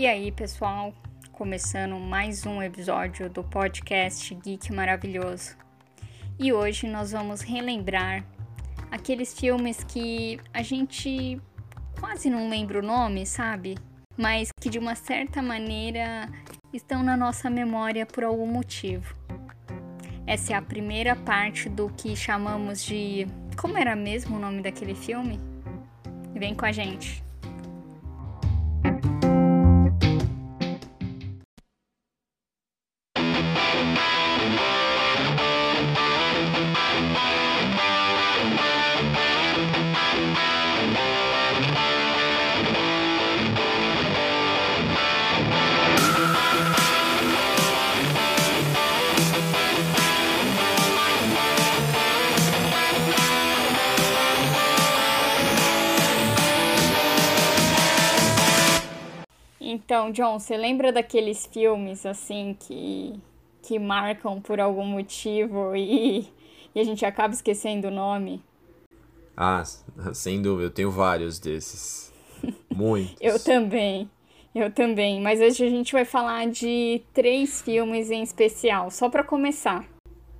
[0.00, 0.94] E aí, pessoal,
[1.30, 5.54] começando mais um episódio do podcast Geek Maravilhoso.
[6.38, 8.24] E hoje nós vamos relembrar
[8.90, 11.38] aqueles filmes que a gente
[12.00, 13.76] quase não lembra o nome, sabe?
[14.16, 16.30] Mas que de uma certa maneira
[16.72, 19.14] estão na nossa memória por algum motivo.
[20.26, 23.26] Essa é a primeira parte do que chamamos de.
[23.54, 25.38] Como era mesmo o nome daquele filme?
[26.32, 27.22] Vem com a gente.
[59.90, 63.20] Então, John, você lembra daqueles filmes assim que,
[63.60, 66.32] que marcam por algum motivo e,
[66.72, 68.40] e a gente acaba esquecendo o nome?
[69.36, 69.64] Ah,
[70.14, 72.12] sem dúvida, eu tenho vários desses.
[72.72, 73.16] Muitos.
[73.20, 74.08] eu também.
[74.54, 79.24] Eu também, mas hoje a gente vai falar de três filmes em especial, só para
[79.24, 79.84] começar.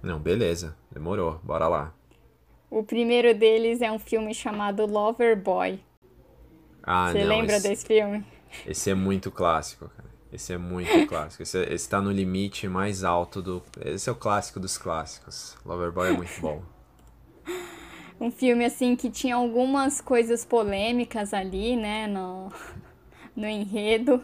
[0.00, 1.92] Não, beleza, demorou, bora lá.
[2.70, 5.80] O primeiro deles é um filme chamado Lover Boy.
[6.84, 7.68] Ah, Você lembra esse...
[7.68, 8.24] desse filme?
[8.66, 10.10] Esse é muito clássico, cara.
[10.32, 11.42] Esse é muito clássico.
[11.42, 13.62] Esse, é, esse tá no limite mais alto do.
[13.84, 15.56] Esse é o clássico dos clássicos.
[15.64, 16.62] Loverboy é muito bom.
[18.20, 22.52] um filme, assim, que tinha algumas coisas polêmicas ali, né, no,
[23.34, 24.22] no enredo.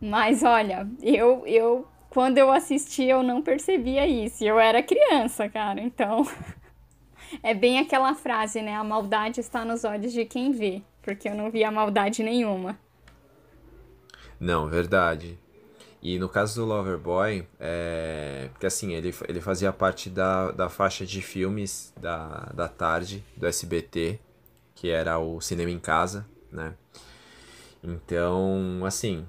[0.00, 1.86] Mas olha, eu, eu.
[2.08, 4.42] Quando eu assisti, eu não percebia isso.
[4.42, 5.80] Eu era criança, cara.
[5.80, 6.26] Então.
[7.42, 8.76] É bem aquela frase, né?
[8.76, 10.80] A maldade está nos olhos de quem vê.
[11.02, 12.78] Porque eu não via maldade nenhuma.
[14.38, 15.38] Não, verdade.
[16.02, 18.48] E no caso do Loverboy, é...
[18.52, 23.46] porque assim, ele, ele fazia parte da, da faixa de filmes da, da tarde, do
[23.46, 24.20] SBT,
[24.74, 26.74] que era o Cinema em Casa, né?
[27.82, 29.26] Então, assim,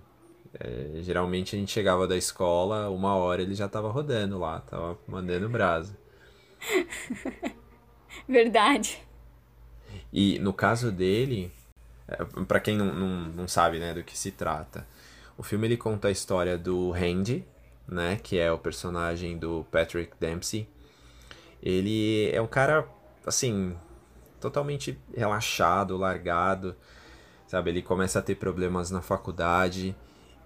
[0.54, 1.02] é...
[1.02, 5.50] geralmente a gente chegava da escola, uma hora ele já tava rodando lá, tava mandando
[5.50, 5.98] brasa.
[8.28, 9.02] Verdade.
[10.12, 11.52] E no caso dele,
[12.08, 14.86] é, para quem não, não, não sabe né, do que se trata,
[15.38, 17.46] o filme ele conta a história do Randy,
[17.88, 20.68] né, que é o personagem do Patrick Dempsey.
[21.62, 22.88] Ele é um cara
[23.26, 23.76] assim,
[24.40, 26.76] totalmente relaxado, largado,
[27.48, 27.70] sabe?
[27.70, 29.96] Ele começa a ter problemas na faculdade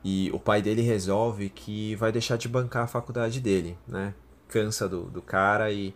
[0.03, 4.13] e o pai dele resolve que vai deixar de bancar a faculdade dele, né?
[4.47, 5.93] Cansa do, do cara e,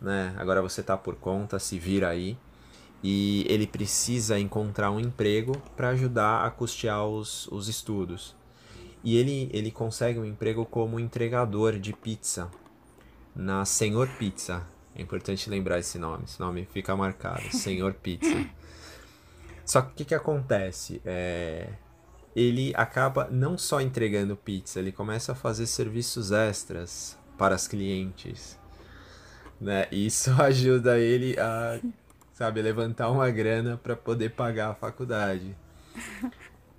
[0.00, 2.38] né, agora você tá por conta, se vira aí.
[3.02, 8.36] E ele precisa encontrar um emprego para ajudar a custear os, os estudos.
[9.02, 12.50] E ele, ele consegue um emprego como entregador de pizza
[13.34, 14.66] na Senhor Pizza.
[14.94, 18.46] É importante lembrar esse nome, esse nome fica marcado, Senhor Pizza.
[19.64, 21.00] Só que o que, que acontece?
[21.04, 21.68] É,
[22.34, 28.58] ele acaba não só entregando pizza, ele começa a fazer serviços extras para as clientes.
[29.60, 29.86] Né?
[29.90, 31.80] Isso ajuda ele a
[32.40, 35.54] sabe, levantar uma grana para poder pagar a faculdade.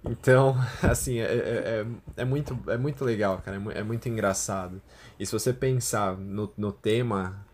[0.03, 1.85] Então, assim, é, é,
[2.17, 4.81] é, é, muito, é muito legal, cara, é, é muito engraçado.
[5.19, 7.45] E se você pensar no, no tema,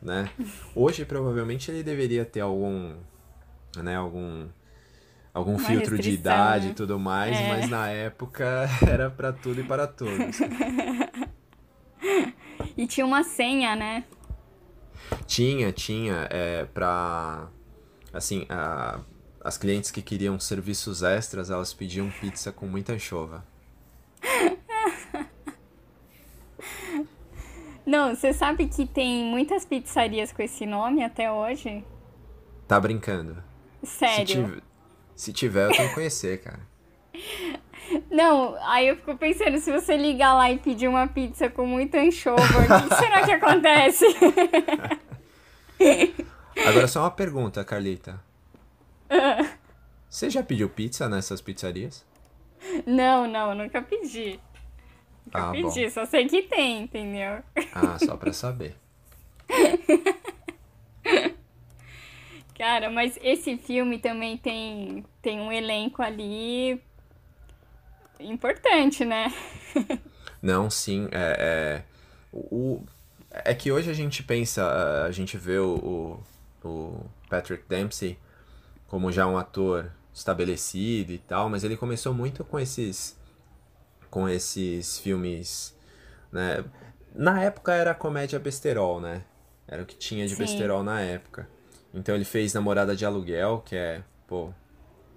[0.00, 0.30] né,
[0.74, 2.94] hoje provavelmente ele deveria ter algum,
[3.76, 4.48] né, algum,
[5.34, 7.46] algum Uma filtro de idade e tudo mais, é.
[7.46, 10.40] mas na época era para tudo e para todos.
[12.74, 14.04] e tinha uma senha, né?
[15.26, 17.48] Tinha, tinha, é, pra,
[18.12, 19.00] assim, a,
[19.42, 23.44] as clientes que queriam serviços extras, elas pediam pizza com muita anchova.
[27.86, 31.84] Não, você sabe que tem muitas pizzarias com esse nome até hoje?
[32.68, 33.42] Tá brincando?
[33.82, 34.26] Sério?
[34.26, 34.62] Se tiver,
[35.16, 36.60] se tiver eu tenho que conhecer, cara.
[38.10, 41.98] Não, aí eu fico pensando, se você ligar lá e pedir uma pizza com muita
[41.98, 44.04] anchova, o que será que acontece?
[46.66, 48.20] Agora só uma pergunta, Carlita.
[50.08, 52.04] Você já pediu pizza nessas pizzarias?
[52.86, 54.38] Não, não, nunca pedi.
[55.26, 57.42] Nunca Ah, pedi, só sei que tem, entendeu?
[57.72, 58.76] Ah, só pra saber.
[62.56, 66.80] Cara, mas esse filme também tem, tem um elenco ali
[68.20, 69.32] importante, né?
[70.42, 71.84] Não, sim, é, é,
[72.32, 72.82] o,
[73.30, 76.18] é que hoje a gente pensa, a gente vê o,
[76.64, 78.18] o, Patrick Dempsey
[78.86, 83.18] como já um ator estabelecido e tal, mas ele começou muito com esses
[84.10, 85.76] com esses filmes,
[86.32, 86.64] né?
[87.14, 89.22] Na época era comédia besterol, né?
[89.68, 90.42] Era o que tinha de Sim.
[90.42, 91.48] besterol na época.
[91.94, 94.52] Então ele fez Namorada de Aluguel, que é, pô,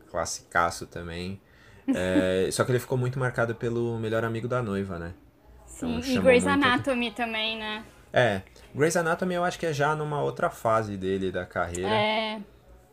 [0.09, 1.41] classicaço também.
[1.87, 5.13] É, só que ele ficou muito marcado pelo melhor amigo da noiva, né?
[5.65, 7.83] Sim, e chamou Grey's Anatomy também, né?
[8.11, 8.41] É,
[8.73, 12.41] Grey's Anatomy eu acho que é já numa outra fase dele da carreira, É,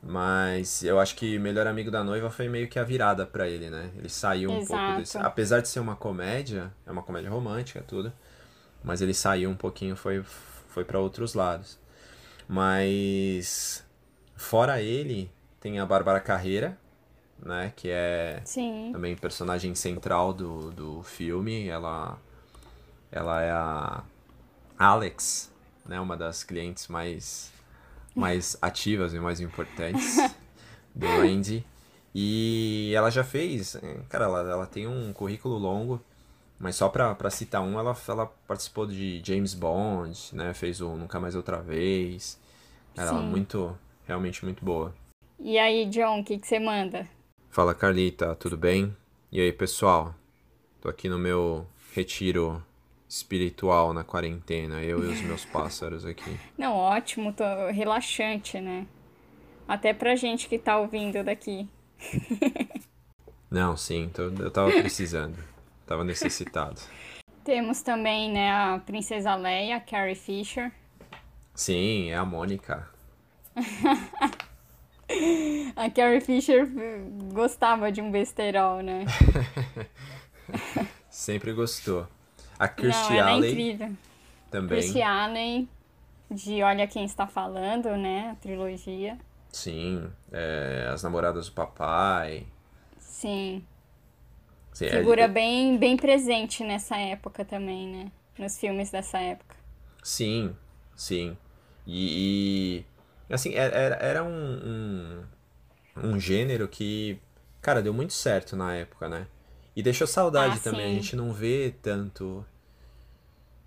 [0.02, 3.68] mas eu acho que Melhor Amigo da Noiva foi meio que a virada pra ele,
[3.68, 3.90] né?
[3.96, 4.98] Ele saiu um pouco Exato.
[4.98, 8.12] desse, apesar de ser uma comédia, é uma comédia romântica tudo,
[8.82, 10.24] mas ele saiu um pouquinho, foi
[10.68, 11.78] foi para outros lados.
[12.48, 13.84] Mas
[14.36, 16.78] fora ele, tem a Bárbara Carreira,
[17.44, 18.90] né, que é sim.
[18.92, 21.68] também personagem central do, do filme.
[21.68, 22.18] Ela,
[23.10, 24.02] ela é a
[24.78, 25.52] Alex,
[25.84, 26.00] né?
[26.00, 27.52] Uma das clientes mais,
[28.14, 30.16] mais ativas e mais importantes
[30.94, 31.64] do Randy.
[32.14, 33.76] E ela já fez,
[34.08, 36.00] cara, ela, ela tem um currículo longo,
[36.58, 40.52] mas só pra, pra citar um, ela, ela participou de James Bond, né?
[40.52, 42.38] Fez o Nunca Mais Outra Vez.
[42.96, 43.26] Ela é Sim.
[43.26, 44.92] muito, realmente muito boa.
[45.38, 47.08] E aí, John, o que, que você manda?
[47.50, 48.96] Fala Carlita, tudo bem?
[49.32, 50.14] E aí pessoal,
[50.80, 52.64] tô aqui no meu retiro
[53.08, 56.38] espiritual na quarentena, eu e os meus pássaros aqui.
[56.56, 58.86] Não, ótimo, tô relaxante, né?
[59.66, 61.68] Até pra gente que tá ouvindo daqui.
[63.50, 65.36] Não, sim, tô- eu tava precisando,
[65.84, 66.80] tava necessitado.
[67.42, 70.70] Temos também, né, a Princesa Leia, Carrie Fisher.
[71.52, 72.88] Sim, é a Mônica.
[75.76, 76.68] A Carrie Fisher
[77.32, 79.04] gostava de um besterol, né?
[81.10, 82.06] Sempre gostou.
[82.58, 83.90] A Não, Kirstie é incrível.
[84.50, 84.78] também.
[84.78, 85.68] Chrissy Allen,
[86.30, 88.30] de Olha Quem Está Falando, né?
[88.32, 89.18] A trilogia.
[89.52, 92.46] Sim, é, as namoradas do papai.
[92.98, 93.64] Sim.
[94.72, 98.12] Sim, é- Figura bem, bem presente nessa época também, né?
[98.38, 99.56] Nos filmes dessa época.
[100.02, 100.54] Sim,
[100.94, 101.36] sim.
[101.86, 102.59] E,
[103.30, 105.24] assim, era, era- era um,
[105.96, 107.18] um, um gênero que,
[107.60, 109.26] cara, deu muito certo na época, né?
[109.76, 110.84] E deixou saudade Ah, também.
[110.86, 110.94] A sim.
[110.96, 112.44] gente não vê tanto.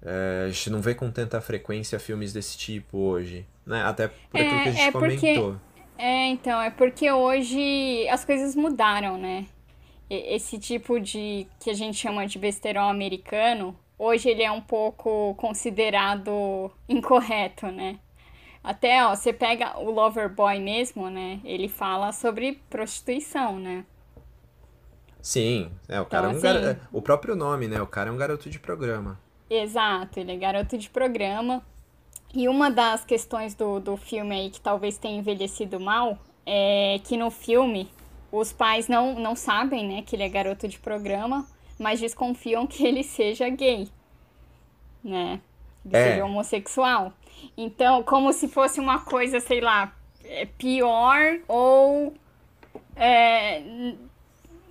[0.02, 3.84] é, a gente não vê com tanta frequência filmes desse tipo hoje, né?
[3.84, 5.56] Até por É, aquilo que a gente é porque- comentou.
[5.98, 9.46] É, então, é porque hoje as coisas mudaram, né?
[10.10, 15.34] Esse tipo de que a gente chama de besterol americano, hoje ele é um pouco
[15.36, 17.98] considerado incorreto, né?
[18.64, 21.40] Até, ó, você pega o Loverboy mesmo, né?
[21.44, 23.86] Ele fala sobre prostituição, né?
[25.22, 26.58] Sim, é, o cara é um Então, gar...
[26.58, 27.82] assim- O próprio nome, né?
[27.82, 29.20] O cara é um garoto de programa.
[29.50, 31.62] Exato, ele é garoto de programa.
[32.34, 37.16] E uma das questões do, do filme aí que talvez tenha envelhecido mal é que
[37.16, 37.90] no filme
[38.32, 41.48] os pais não, não sabem, né, que ele é garoto de programa,
[41.80, 43.88] mas desconfiam que ele seja gay,
[45.04, 45.40] né?
[45.86, 46.12] Ele É.
[46.12, 47.14] seja homossexual.
[47.58, 52.14] Então, como se fosse uma coisa, sei lá, é, pior ou
[52.96, 53.62] é,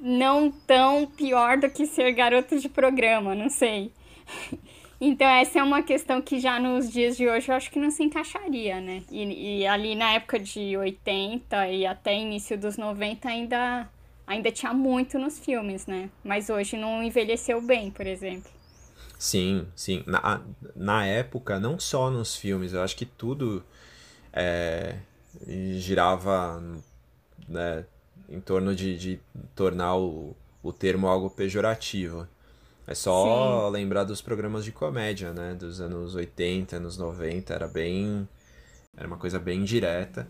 [0.00, 3.92] não tão pior do que ser garoto de programa, não sei.
[5.04, 7.90] Então, essa é uma questão que já nos dias de hoje eu acho que não
[7.90, 9.02] se encaixaria, né?
[9.10, 13.90] E, e ali na época de 80 e até início dos 90 ainda,
[14.24, 16.08] ainda tinha muito nos filmes, né?
[16.22, 18.48] Mas hoje não envelheceu bem, por exemplo.
[19.22, 20.02] Sim, sim.
[20.04, 20.40] Na,
[20.74, 23.62] na época, não só nos filmes, eu acho que tudo
[24.32, 24.96] é,
[25.78, 26.60] girava
[27.46, 27.84] né,
[28.28, 29.20] em torno de, de
[29.54, 32.26] tornar o, o termo algo pejorativo.
[32.84, 35.54] É só lembrar dos programas de comédia, né?
[35.54, 38.28] Dos anos 80, anos 90, era bem.
[38.96, 40.26] Era uma coisa bem direta.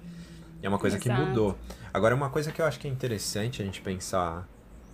[0.63, 1.29] E é uma coisa que Exato.
[1.29, 1.59] mudou.
[1.95, 4.47] Agora, uma coisa que eu acho que é interessante a gente pensar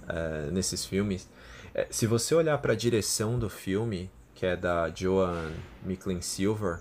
[0.08, 1.28] é, nesses filmes
[1.90, 6.80] se você olhar para a direção do filme, que é da Joan Micklin Silver,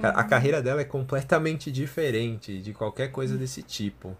[0.00, 4.16] cara, a carreira dela é completamente diferente de qualquer coisa desse tipo.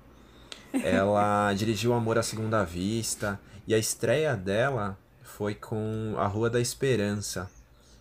[0.72, 6.60] Ela dirigiu Amor à Segunda Vista e a estreia dela foi com A Rua da
[6.60, 7.50] Esperança,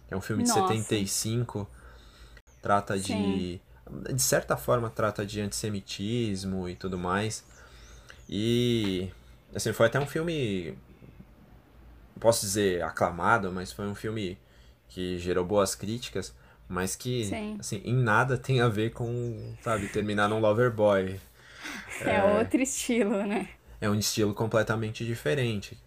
[0.08, 0.74] que é um filme de Nossa.
[0.74, 1.68] 75,
[2.62, 3.60] trata de Sim.
[4.14, 7.44] de certa forma trata de antissemitismo e tudo mais.
[8.30, 9.10] E
[9.56, 10.78] assim, foi até um filme
[12.24, 14.38] posso dizer aclamado, mas foi um filme
[14.88, 16.34] que gerou boas críticas,
[16.70, 17.58] mas que Sim.
[17.60, 21.20] assim, em nada tem a ver com, sabe, terminar num Loverboy.
[22.00, 23.50] É, outro estilo, né?
[23.82, 25.78] É um estilo completamente diferente.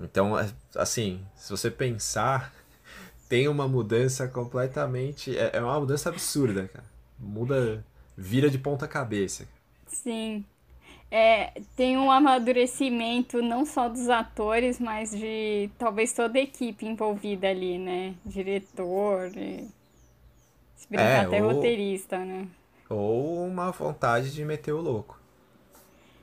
[0.00, 2.52] Então, é- assim, se você pensar,
[3.28, 5.36] tem uma mudança completamente.
[5.36, 6.84] É, é uma mudança absurda, cara.
[7.18, 7.84] Muda,
[8.16, 9.46] vira de ponta cabeça.
[9.86, 10.44] Sim.
[11.10, 17.48] É, tem um amadurecimento não só dos atores, mas de talvez toda a equipe envolvida
[17.48, 18.14] ali, né?
[18.24, 19.68] Diretor, e...
[20.74, 22.48] se brincar É, até ou- roteirista, né?
[22.88, 25.18] Ou uma vontade de meter o louco.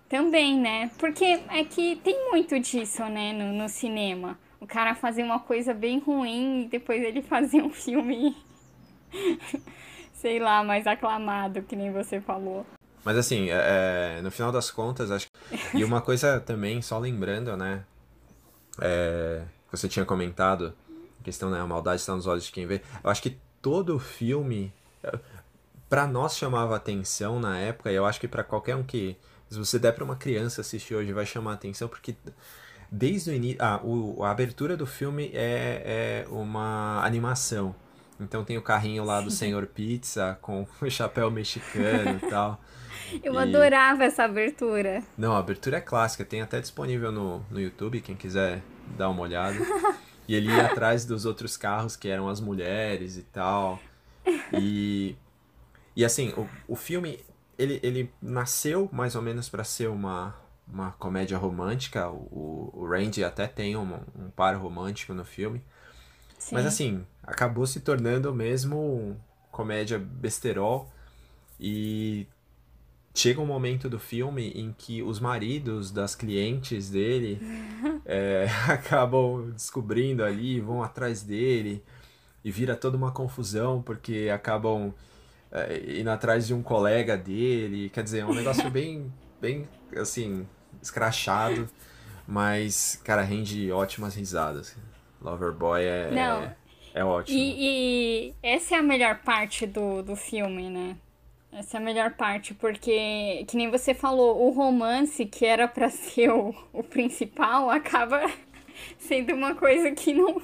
[0.09, 0.91] Também, né?
[0.97, 4.37] Porque é que tem muito disso, né, no, no cinema.
[4.59, 8.35] O cara fazer uma coisa bem ruim e depois ele fazer um filme,
[10.13, 12.65] sei lá, mais aclamado, que nem você falou.
[13.03, 15.77] Mas assim, é, é, no final das contas, acho que...
[15.77, 17.83] E uma coisa também, só lembrando, né?
[18.79, 20.74] É, que você tinha comentado,
[21.19, 21.60] a questão, né?
[21.60, 22.81] A maldade está nos olhos de quem vê.
[23.03, 24.74] Eu acho que todo filme,
[25.89, 29.17] pra nós chamava atenção na época, e eu acho que pra qualquer um que...
[29.50, 32.15] Se você der pra uma criança assistir hoje, vai chamar atenção, porque
[32.89, 33.57] desde o início...
[33.62, 37.75] Ah, o, a abertura do filme é, é uma animação.
[38.19, 42.62] Então tem o carrinho lá do Senhor Pizza com o chapéu mexicano e tal.
[43.22, 45.03] Eu E- adorava essa abertura.
[45.17, 48.62] Não, a abertura é clássica, tem até disponível no, no YouTube, quem quiser
[48.98, 49.58] dar uma olhada.
[50.25, 53.77] E ele ia atrás dos outros carros que eram as mulheres e tal.
[54.53, 55.17] E,
[55.93, 57.20] e assim, o, o filme,
[57.60, 60.34] ele, ele nasceu mais ou menos para ser uma,
[60.65, 62.10] uma comédia romântica.
[62.10, 65.62] O, o Randy até tem um, um par romântico no filme.
[66.38, 66.55] Sim.
[66.55, 69.20] Mas assim, acabou se tornando mesmo
[69.51, 70.89] comédia besterol.
[71.60, 72.25] E
[73.13, 77.39] chega um momento do filme em que os maridos das clientes dele
[78.05, 81.84] é, acabam descobrindo ali, vão atrás dele.
[82.43, 84.93] E vira toda uma confusão, porque acabam
[85.50, 87.89] é, indo atrás de um colega dele.
[87.89, 89.65] Quer dizer, é um negócio bem, bem
[89.96, 90.46] assim,
[90.82, 91.70] escrachado.
[92.27, 94.75] Mas, cara, rende ótimas risadas.
[95.22, 96.43] Loverboy é, Não.
[96.43, 96.55] é,
[96.96, 97.38] é ótimo.
[97.38, 100.98] E, e essa é a melhor parte do, do filme, né?
[101.55, 105.89] Essa é a melhor parte, porque, que nem você falou, o romance que era pra
[105.89, 108.22] ser o, o principal acaba
[108.98, 110.41] sendo uma coisa que não,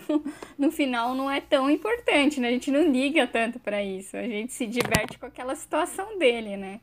[0.57, 2.49] no final não é tão importante, né?
[2.49, 4.15] A gente não liga tanto pra isso.
[4.17, 6.79] A gente se diverte com aquela situação dele, né?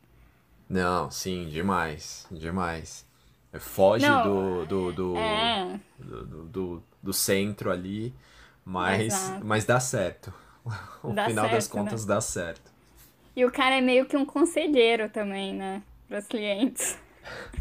[0.68, 3.06] Não, sim, demais, demais.
[3.60, 8.14] Foge Não, do, do, do, É, do, do, do- do centro ali,
[8.64, 9.46] mas, Exato.
[9.46, 10.32] mas dá certo.
[11.04, 12.00] No Dá final das certo, né?
[12.00, 12.72] contas dá certo.
[13.36, 15.82] E o cara é meio que um conselheiro também, né?
[16.08, 16.98] Para os clientes.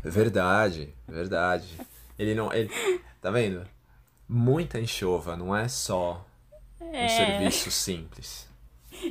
[0.04, 1.78] Verdade, verdade.
[2.18, 2.52] Ele não.
[2.54, 2.70] Ele,
[3.22, 3.68] tá vendo?
[4.28, 6.26] Muita enxova, não é só
[6.80, 7.08] um É.
[7.10, 8.50] serviço simples.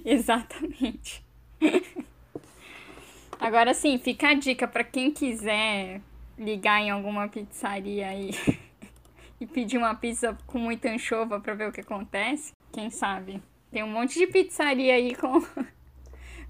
[0.05, 1.23] Exatamente.
[3.39, 6.01] Agora sim, fica a dica para quem quiser
[6.39, 8.31] ligar em alguma pizzaria aí
[9.41, 12.53] e pedir uma pizza com muita anchova para ver o que acontece.
[12.73, 13.43] Quem sabe?
[13.71, 15.45] Tem um monte de pizzaria aí com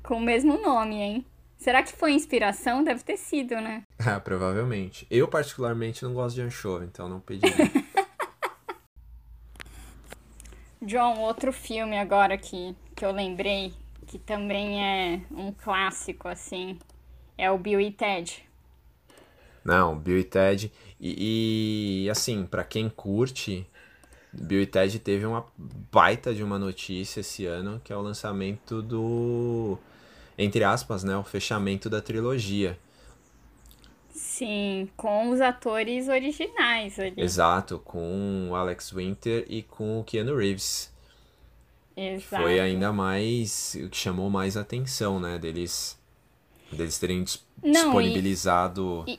[0.04, 1.26] com o mesmo nome, hein?
[1.56, 2.84] Será que foi inspiração?
[2.84, 3.82] Deve ter sido, né?
[4.06, 5.06] Ah, provavelmente.
[5.11, 7.46] Eu, particularmente, não gosto de anchova, então não pedi.
[10.82, 13.73] John, outro filme agora que, que eu lembrei,
[14.06, 16.78] que também é um clássico, assim,
[17.38, 18.46] é o Bill e Ted.
[19.64, 20.70] Não, Bill e Ted.
[21.00, 23.66] E, e, assim, pra quem curte,
[24.30, 25.46] Bill e Ted teve uma
[25.90, 29.78] baita de uma notícia esse ano, que é o lançamento do.
[30.36, 31.16] Entre aspas, né?
[31.16, 32.78] O fechamento da trilogia.
[34.10, 37.14] Sim, com os atores originais ali.
[37.16, 40.92] Exato, com o Alex Winter e com o Keanu Reeves.
[41.96, 42.42] Exato.
[42.42, 43.76] Foi ainda mais.
[43.84, 45.38] o que chamou mais atenção, né?
[45.38, 45.96] Deles,
[46.72, 49.18] deles terem dis- Não, disponibilizado e-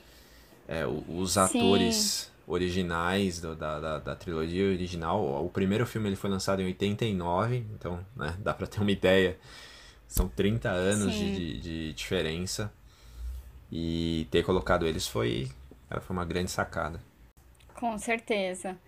[0.68, 1.40] é, os Sim.
[1.40, 5.44] atores originais do- da, da, da trilogia original.
[5.44, 9.38] O primeiro filme ele foi lançado em 89, então né, dá pra ter uma ideia.
[10.08, 12.72] São 30 anos de, de, de diferença.
[13.70, 15.50] E ter colocado eles foi,
[16.00, 17.00] foi uma grande sacada.
[17.74, 18.78] Com certeza.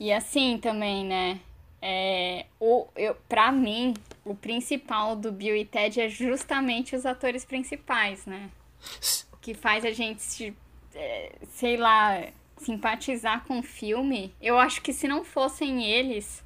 [0.00, 1.40] E assim também, né?
[1.80, 7.44] É, o, eu, pra mim, o principal do Bill e Ted é justamente os atores
[7.44, 8.50] principais, né?
[9.32, 10.54] O que faz a gente, se,
[10.94, 12.24] é, sei lá,
[12.56, 14.32] simpatizar com o filme.
[14.40, 16.42] Eu acho que se não fossem eles,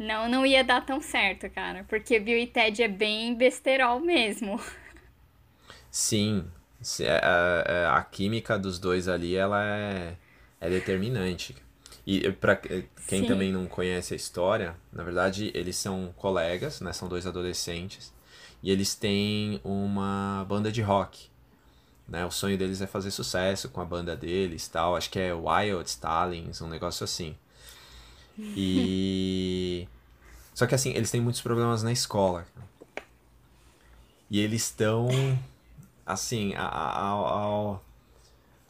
[0.00, 1.84] não, não ia dar tão certo, cara.
[1.86, 4.58] Porque Bill e Ted é bem besterol mesmo.
[5.90, 6.46] Sim,
[6.80, 10.16] A, é, a, é, a, química dos dois ali, ela é,
[10.58, 11.54] é determinante.
[12.06, 13.26] E para quem Sim.
[13.26, 16.94] também não conhece a história, na verdade, eles são colegas, né?
[16.94, 18.10] São dois adolescentes.
[18.62, 21.28] E eles têm uma banda de rock.
[22.08, 22.24] Né?
[22.24, 24.96] O sonho deles é fazer sucesso com a banda deles tal.
[24.96, 27.36] Acho que é Wild Stalins, um negócio assim.
[28.56, 29.88] E.
[30.54, 32.46] Só que assim, eles têm muitos problemas na escola.
[34.30, 35.08] E eles estão,
[36.06, 37.78] assim, a, a, a,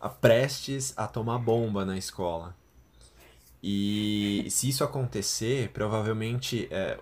[0.01, 2.57] a, prestes a tomar bomba na escola.
[3.63, 6.99] E se isso acontecer, provavelmente é,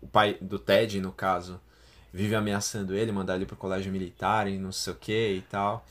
[0.00, 1.60] o pai do Ted, no caso,
[2.12, 5.84] vive ameaçando ele, mandar ele pro colégio militar e não sei o que e tal.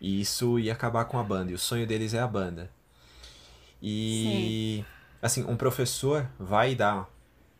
[0.00, 1.50] E isso ia acabar com a banda.
[1.50, 2.70] E o sonho deles é a banda.
[3.82, 4.93] E, Sim.
[5.24, 7.08] Assim, um professor vai dar,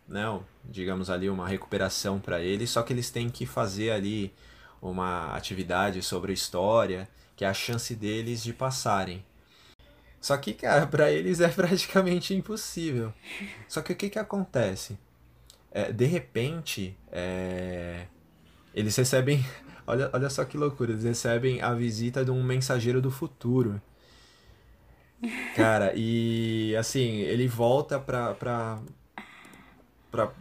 [0.07, 0.25] né,
[0.63, 4.35] digamos ali, uma recuperação para eles, só que eles têm que fazer ali
[4.83, 9.25] uma atividade sobre história, que é a chance deles de passarem.
[10.21, 13.15] Só que, cara, para eles é praticamente impossível.
[13.67, 14.99] Só que o que que acontece?
[15.71, 18.07] É, de repente, é,
[18.75, 19.45] eles recebem.
[19.87, 23.83] Olha, olha só que loucura, eles recebem a visita de um mensageiro do futuro.
[25.55, 28.35] Cara, e assim, ele volta pra.
[28.35, 28.79] pra,
[30.11, 30.33] pra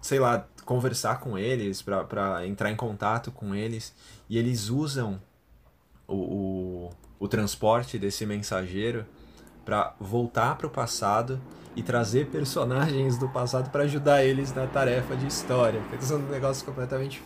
[0.00, 3.94] sei lá, conversar com eles, pra, pra entrar em contato com eles.
[4.28, 5.20] E eles usam
[6.06, 9.06] o, o, o transporte desse mensageiro
[9.64, 11.40] para voltar para o passado
[11.76, 15.80] e trazer personagens do passado para ajudar eles na tarefa de história.
[15.90, 17.22] Que são negócios completamente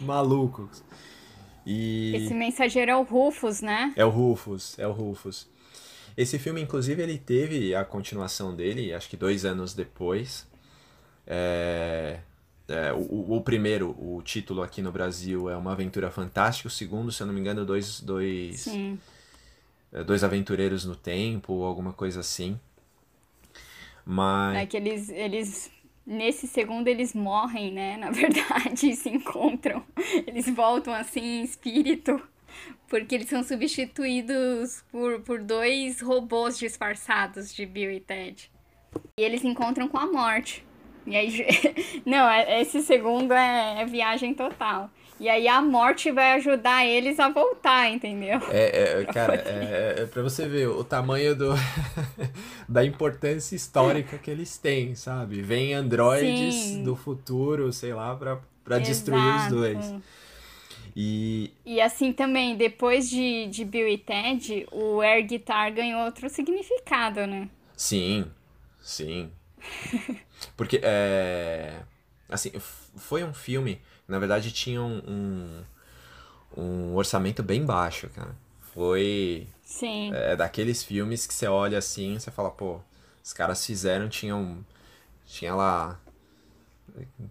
[0.00, 0.82] malucos.
[1.64, 2.14] E...
[2.14, 3.92] Esse mensageiro é o Rufus, né?
[3.96, 5.48] É o Rufus, é o Rufus.
[6.16, 10.46] Esse filme, inclusive, ele teve a continuação dele, acho que dois anos depois.
[11.26, 12.20] É...
[12.68, 16.66] É, o, o, primeiro, o título aqui no Brasil é Uma Aventura Fantástica.
[16.66, 18.66] O segundo, se eu não me engano, dois, dois,
[19.92, 22.58] é, dois aventureiros no tempo, ou alguma coisa assim.
[24.04, 24.56] Mas...
[24.56, 25.70] É que eles, eles
[26.06, 27.96] Nesse segundo eles morrem, né?
[27.98, 29.82] Na verdade, se encontram.
[30.24, 32.22] Eles voltam assim em espírito.
[32.88, 38.50] Porque eles são substituídos por, por dois robôs disfarçados de Bill e Ted.
[39.18, 40.64] E eles encontram com a morte.
[41.06, 41.46] E aí.
[42.04, 44.90] Não, é, esse segundo é, é viagem total.
[45.18, 48.38] E aí a morte vai ajudar eles a voltar, entendeu?
[48.50, 51.54] É, é cara, é, é pra você ver o tamanho do,
[52.68, 55.40] da importância histórica que eles têm, sabe?
[55.40, 56.82] Vem androides Sim.
[56.82, 59.94] do futuro, sei lá, pra, pra destruir os dois.
[60.98, 61.52] E...
[61.64, 67.26] e assim também, depois de, de Bill e Ted, o air guitar ganhou outro significado,
[67.26, 67.50] né?
[67.76, 68.24] Sim,
[68.80, 69.30] sim.
[70.56, 71.82] Porque, é...
[72.28, 72.50] Assim,
[72.96, 73.78] foi um filme
[74.08, 75.02] na verdade tinha um,
[76.56, 78.34] um, um orçamento bem baixo, cara.
[78.72, 79.46] Foi.
[79.62, 80.12] Sim.
[80.14, 82.80] É, daqueles filmes que você olha assim você fala, pô,
[83.22, 84.64] os caras fizeram, tinham.
[85.24, 85.98] Tinha lá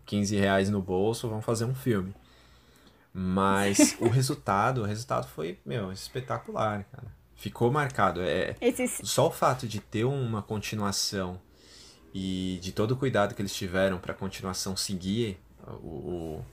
[0.06, 2.13] 15 reais no bolso, vamos fazer um filme.
[3.17, 7.08] Mas o resultado, o resultado foi, meu, espetacular, cara.
[7.34, 8.21] Ficou marcado.
[8.21, 8.99] É, Esses...
[9.06, 11.39] Só o fato de ter uma continuação
[12.13, 16.43] e de todo o cuidado que eles tiveram para a continuação seguir o,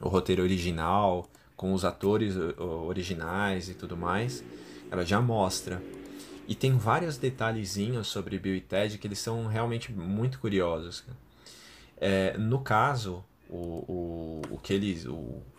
[0.00, 4.42] o roteiro original, com os atores originais e tudo mais,
[4.90, 5.80] ela já mostra.
[6.48, 11.04] E tem vários detalhezinhos sobre Bill e Ted que eles são realmente muito curiosos.
[11.96, 15.06] É, no caso, o, o, o que eles.
[15.06, 15.53] O, o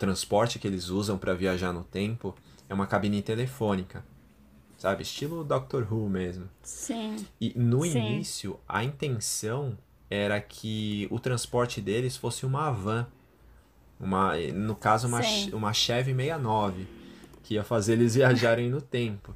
[0.00, 2.34] transporte que eles usam para viajar no tempo
[2.68, 4.02] é uma cabine telefônica.
[4.76, 5.02] Sabe?
[5.02, 6.48] Estilo Doctor Who mesmo.
[6.62, 7.16] Sim.
[7.38, 7.98] E no Sim.
[7.98, 9.76] início, a intenção
[10.08, 13.06] era que o transporte deles fosse uma van
[14.00, 15.20] uma, no caso, uma,
[15.52, 16.86] uma Chevy 69,
[17.42, 19.34] que ia fazer eles viajarem no tempo.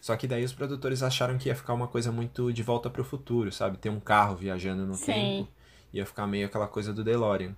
[0.00, 3.02] Só que daí os produtores acharam que ia ficar uma coisa muito de volta para
[3.02, 3.78] o futuro, sabe?
[3.78, 5.12] Ter um carro viajando no Sim.
[5.12, 5.48] tempo.
[5.92, 7.54] Ia ficar meio aquela coisa do DeLorean.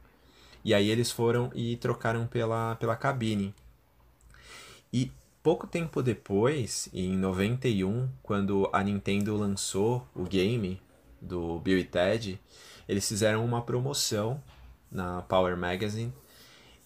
[0.65, 3.55] E aí eles foram e trocaram pela, pela cabine.
[4.93, 5.11] E
[5.43, 10.81] pouco tempo depois, em 91, quando a Nintendo lançou o game
[11.21, 12.41] do Bill e Ted,
[12.89, 14.43] eles fizeram uma promoção
[14.91, 16.13] na Power Magazine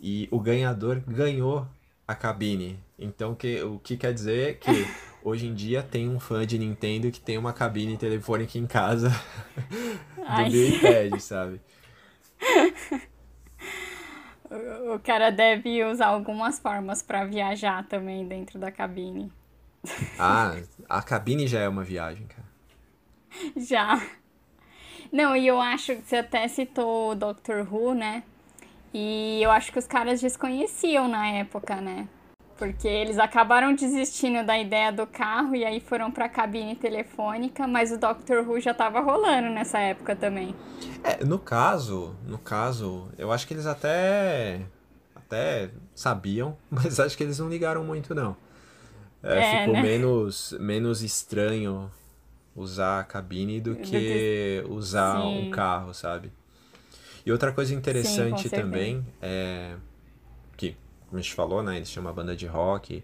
[0.01, 1.67] e o ganhador ganhou
[2.07, 2.79] a cabine.
[2.99, 4.71] Então que, o que quer dizer é que
[5.25, 9.11] hoje em dia tem um fã de Nintendo que tem uma cabine telefônica em casa
[10.17, 11.61] do Bill e Ted, sabe?
[14.95, 19.33] O cara deve usar algumas formas para viajar também dentro da cabine.
[20.19, 20.57] Ah,
[20.89, 22.47] a cabine já é uma viagem, cara.
[23.57, 24.03] Já.
[25.13, 28.23] Não, e eu acho que você até citou o Doctor Who, né?
[28.93, 32.09] E eu acho que os caras desconheciam na época, né?
[32.59, 37.93] Porque eles acabaram desistindo da ideia do carro e aí foram pra cabine telefônica, mas
[37.93, 40.55] o Doctor Who já tava rolando nessa época também.
[41.05, 44.63] É, no caso, no caso, eu acho que eles até
[45.15, 48.37] até sabiam, mas acho que eles não ligaram muito não.
[49.23, 49.83] É, é, ficou né?
[49.83, 51.91] menos menos estranho
[52.55, 55.49] usar a cabine do que usar Sim.
[55.49, 56.33] um carro, sabe?
[57.25, 59.75] E outra coisa interessante Sim, também é
[61.13, 61.77] a gente falou, né?
[61.77, 63.03] Eles tinham uma banda de rock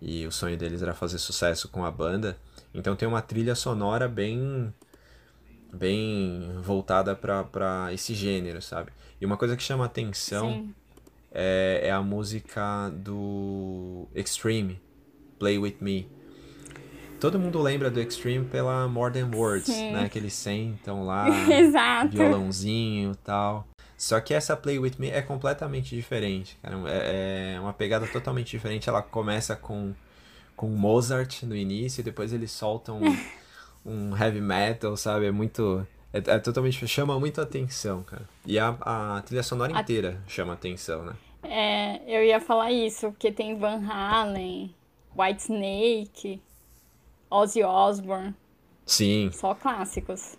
[0.00, 2.36] e o sonho deles era fazer sucesso com a banda.
[2.74, 4.72] Então tem uma trilha sonora bem
[5.72, 8.92] bem voltada para esse gênero, sabe?
[9.20, 10.68] E uma coisa que chama atenção
[11.30, 14.80] é, é, a música do Extreme,
[15.38, 16.08] Play With Me.
[17.18, 19.92] Todo mundo lembra do Extreme pela More Than Words, Sim.
[19.92, 20.08] né?
[20.08, 22.10] Que eles sentam lá, Exato.
[22.10, 23.66] violãozinho e tal.
[24.02, 26.76] Só que essa Play With Me é completamente diferente, cara.
[26.90, 28.88] É, é uma pegada totalmente diferente.
[28.88, 29.94] Ela começa com,
[30.56, 33.16] com Mozart no início, e depois eles soltam um,
[33.86, 35.26] um heavy metal, sabe?
[35.26, 35.86] É muito...
[36.12, 36.84] É, é, totalmente...
[36.88, 38.28] Chama muito atenção, cara.
[38.44, 40.28] E a, a trilha sonora inteira a...
[40.28, 41.12] chama atenção, né?
[41.44, 44.74] É, eu ia falar isso, porque tem Van Halen,
[45.16, 46.42] White Snake...
[47.30, 48.34] Ozzy Osbourne.
[48.84, 49.30] Sim.
[49.32, 50.36] Só clássicos.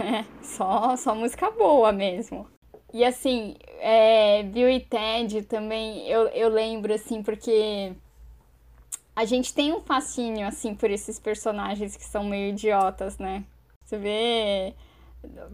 [0.00, 2.46] É, só, só música boa mesmo.
[2.92, 7.92] E assim, é, Bill e Ted também, eu, eu lembro, assim, porque
[9.14, 13.44] a gente tem um fascínio, assim, por esses personagens que são meio idiotas, né?
[13.84, 14.74] Você vê,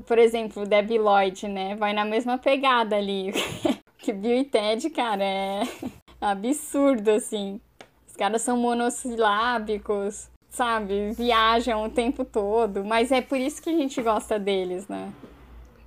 [0.06, 1.74] por exemplo, Debbie Lloyd, né?
[1.74, 3.32] Vai na mesma pegada ali.
[3.98, 5.62] que Bill e Ted, cara, é
[6.20, 7.60] absurdo, assim.
[8.06, 11.12] Os caras são monossilábicos, sabe?
[11.12, 12.84] Viajam o tempo todo.
[12.84, 15.12] Mas é por isso que a gente gosta deles, né?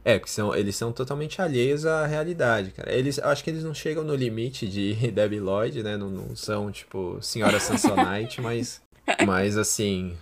[0.05, 2.91] É, porque são, eles são totalmente alheios à realidade, cara.
[2.91, 5.97] Eles, acho que eles não chegam no limite de Debbie Lloyd, né?
[5.97, 8.81] Não, não são, tipo, Senhora Samsonite, mas,
[9.25, 10.15] mas, assim,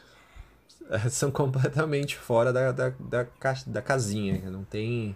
[1.12, 3.27] são completamente fora da, da, da,
[3.67, 5.15] da casinha, não tem...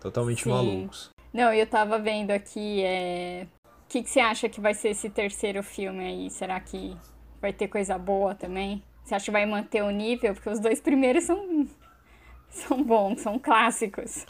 [0.00, 0.48] Totalmente Sim.
[0.48, 1.10] malucos.
[1.30, 3.46] Não, eu tava vendo aqui, é,
[3.90, 6.30] que, que você acha que vai ser esse terceiro filme aí?
[6.30, 6.96] Será que
[7.40, 8.82] vai ter coisa boa também?
[9.04, 10.34] Você acha que vai manter o nível?
[10.34, 11.66] Porque os dois primeiros são,
[12.48, 14.26] são bons, são clássicos.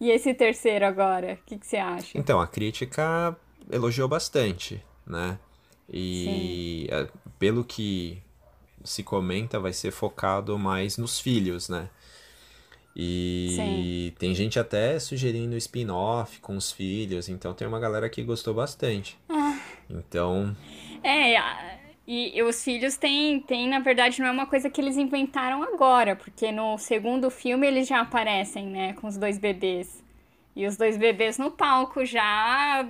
[0.00, 2.18] E esse terceiro agora, o que, que você acha?
[2.18, 3.36] Então, a crítica
[3.70, 5.38] elogiou bastante, né?
[5.88, 7.08] E Sim.
[7.38, 8.22] pelo que
[8.84, 11.88] se comenta, vai ser focado mais nos filhos, né?
[12.94, 14.14] E Sim.
[14.18, 19.18] tem gente até sugerindo spin-off com os filhos, então tem uma galera que gostou bastante.
[19.28, 19.58] Ah.
[19.88, 20.56] Então.
[21.02, 21.36] É,
[22.06, 25.62] e, e, os filhos têm, têm, na verdade, não é uma coisa que eles inventaram
[25.62, 30.04] agora, porque no segundo filme eles já aparecem, né, com os dois bebês.
[30.54, 32.88] E os dois bebês no palco já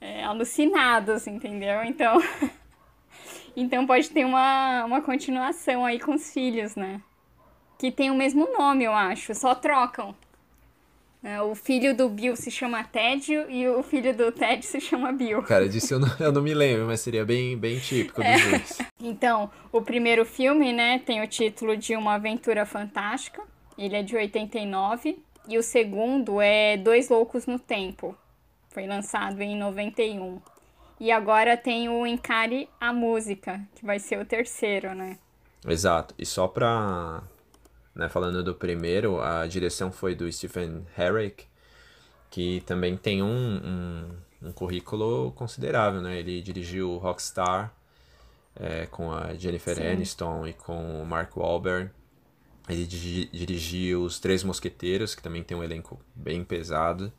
[0.00, 1.82] é, alucinados, entendeu?
[1.84, 2.18] Então.
[3.56, 7.00] então pode ter uma, uma continuação aí com os filhos, né?
[7.78, 10.14] que tem o mesmo nome, eu acho, só trocam.
[11.22, 15.12] É, o filho do Bill se chama Ted e o filho do Ted se chama
[15.12, 15.42] Bill.
[15.42, 18.48] Cara, disso eu não, eu não me lembro, mas seria bem, bem típico dos é.
[18.50, 18.78] dois.
[19.00, 23.42] Então, o primeiro filme, né, tem o título de Uma Aventura Fantástica.
[23.76, 25.18] Ele é de 89.
[25.48, 28.16] E o segundo é Dois Loucos no Tempo.
[28.70, 30.40] Foi lançado em 91.
[30.98, 35.18] E agora tem o Encare a Música, que vai ser o terceiro, né?
[35.66, 36.14] Exato.
[36.18, 37.22] E só pra
[37.96, 38.08] né?
[38.08, 41.46] Falando do primeiro, a direção foi do Stephen Herrick,
[42.30, 43.26] que também tem um,
[44.42, 46.18] um, um currículo considerável, né?
[46.18, 47.72] Ele dirigiu Rockstar
[48.54, 49.86] é, com a Jennifer Sim.
[49.86, 51.90] Aniston e com o Mark Wahlberg.
[52.68, 57.12] Ele dirigiu Os Três Mosqueteiros, que também tem um elenco bem pesado.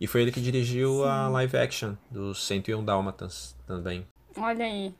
[0.00, 1.08] E foi ele que dirigiu Sim.
[1.08, 4.06] a live action dos 101 Dálmatas também.
[4.36, 4.94] Olha aí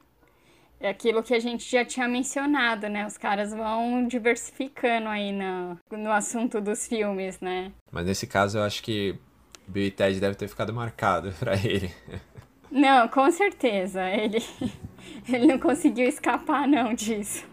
[0.85, 3.07] é aquilo que a gente já tinha mencionado, né?
[3.07, 7.73] Os caras vão diversificando aí no, no assunto dos filmes, né?
[7.91, 9.19] Mas nesse caso eu acho que
[9.67, 11.91] Bill e Ted deve ter ficado marcado para ele.
[12.71, 14.05] Não, com certeza.
[14.11, 14.45] Ele,
[15.27, 17.47] ele não conseguiu escapar não disso.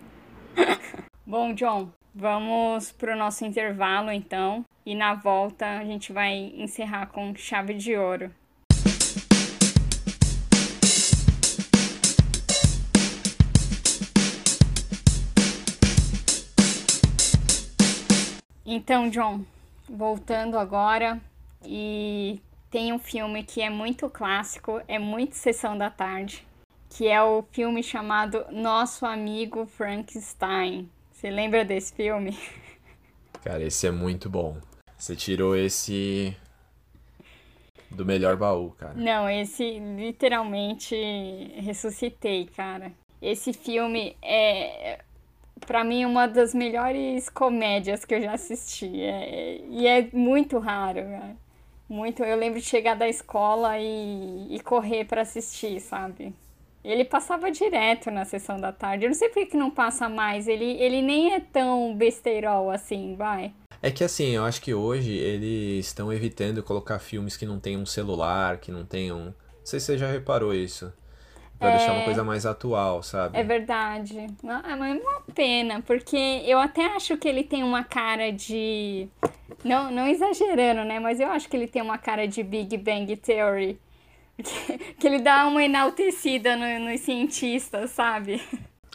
[1.25, 4.65] Bom, John, vamos pro nosso intervalo então.
[4.85, 8.29] E na volta a gente vai encerrar com chave de ouro.
[18.73, 19.43] Então, John,
[19.89, 21.19] voltando agora,
[21.61, 26.47] e tem um filme que é muito clássico, é muito sessão da tarde,
[26.89, 30.89] que é o filme chamado Nosso Amigo Frankenstein.
[31.11, 32.39] Você lembra desse filme?
[33.43, 34.57] Cara, esse é muito bom.
[34.97, 36.33] Você tirou esse
[37.89, 38.93] do melhor baú, cara.
[38.93, 40.95] Não, esse literalmente
[41.57, 42.93] ressuscitei, cara.
[43.21, 45.01] Esse filme é,
[45.65, 49.01] para mim, uma das melhores comédias que eu já assisti.
[49.01, 51.35] É, e é muito raro, né?
[51.87, 52.23] Muito.
[52.23, 56.33] Eu lembro de chegar da escola e, e correr para assistir, sabe?
[56.83, 59.05] Ele passava direto na sessão da tarde.
[59.05, 60.47] Eu não sei por que não passa mais.
[60.47, 63.53] Ele, ele nem é tão besteirol assim, vai.
[63.81, 67.81] É que assim, eu acho que hoje eles estão evitando colocar filmes que não tenham
[67.81, 69.25] um celular, que não tenham.
[69.25, 70.91] Não sei se você já reparou isso.
[71.61, 71.77] Pra é...
[71.77, 73.37] deixar uma coisa mais atual, sabe?
[73.37, 74.17] É verdade.
[74.17, 79.07] É uma pena, porque eu até acho que ele tem uma cara de.
[79.63, 80.99] Não, não exagerando, né?
[80.99, 83.79] Mas eu acho que ele tem uma cara de Big Bang Theory.
[84.99, 88.41] Que, ele dá uma enaltecida no, nos cientistas, sabe?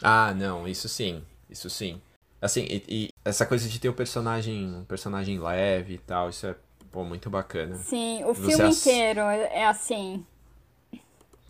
[0.03, 1.23] Ah, não, isso sim.
[1.49, 2.01] Isso sim.
[2.41, 6.29] Assim, e, e essa coisa de ter o um personagem, um personagem leve e tal,
[6.29, 6.55] isso é
[6.91, 7.75] pô, muito bacana.
[7.75, 8.85] Sim, o Você filme ass...
[8.85, 10.25] inteiro é assim.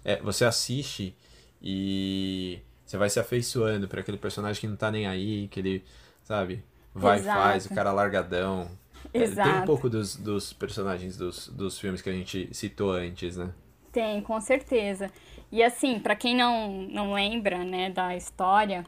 [0.03, 1.15] É, você assiste
[1.61, 5.83] e você vai se afeiçoando para aquele personagem que não tá nem aí, que ele,
[6.23, 8.69] sabe, vai e faz, o cara largadão.
[9.13, 9.49] Exato.
[9.49, 13.37] É, tem um pouco dos, dos personagens dos, dos filmes que a gente citou antes,
[13.37, 13.51] né?
[13.91, 15.11] Tem, com certeza.
[15.51, 18.85] E assim, para quem não, não lembra, né, da história,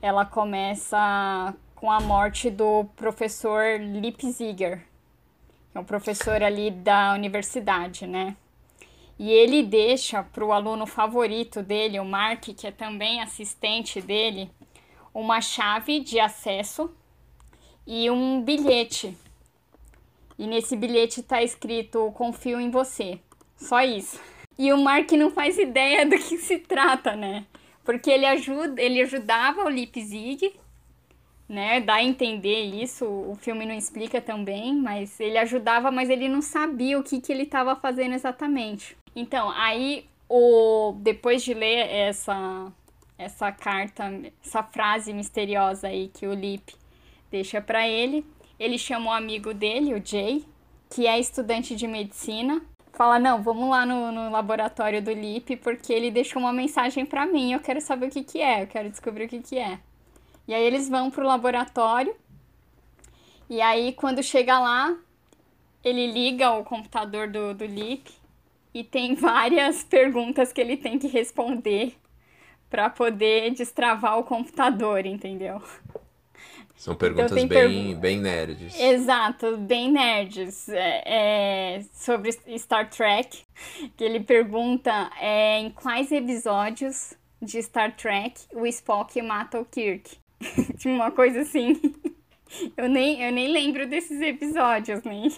[0.00, 4.84] ela começa com a morte do professor Lipziger,
[5.70, 8.36] que é um professor ali da universidade, né?
[9.22, 14.50] E ele deixa para o aluno favorito dele, o Mark, que é também assistente dele,
[15.14, 16.90] uma chave de acesso
[17.86, 19.16] e um bilhete.
[20.36, 23.20] E nesse bilhete está escrito: Confio em você.
[23.56, 24.20] Só isso.
[24.58, 27.46] E o Mark não faz ideia do que se trata, né?
[27.84, 30.52] Porque ele ajuda, ele ajudava o Leipzig,
[31.52, 31.80] né?
[31.80, 36.40] Dá a entender isso, o filme não explica também, mas ele ajudava, mas ele não
[36.40, 38.96] sabia o que, que ele estava fazendo exatamente.
[39.14, 42.72] Então, aí o depois de ler essa
[43.18, 44.04] essa carta,
[44.42, 46.74] essa frase misteriosa aí que o Lip
[47.30, 48.24] deixa para ele,
[48.58, 50.46] ele chama o amigo dele, o Jay,
[50.88, 52.62] que é estudante de medicina,
[52.94, 57.26] fala: Não, vamos lá no, no laboratório do Lip, porque ele deixou uma mensagem para
[57.26, 57.52] mim.
[57.52, 59.78] Eu quero saber o que, que é, eu quero descobrir o que, que é.
[60.52, 62.14] E aí eles vão pro laboratório.
[63.48, 64.94] E aí, quando chega lá,
[65.82, 68.12] ele liga o computador do, do Lip
[68.74, 71.96] e tem várias perguntas que ele tem que responder
[72.68, 75.62] para poder destravar o computador, entendeu?
[76.76, 78.78] São perguntas então, bem, bem nerds.
[78.78, 80.68] Exato, bem nerds.
[80.68, 83.42] É, é, sobre Star Trek,
[83.96, 90.20] que ele pergunta é, em quais episódios de Star Trek o Spock mata o Kirk.
[90.84, 91.80] Uma coisa assim.
[92.76, 95.32] Eu nem, eu nem lembro desses episódios, nem.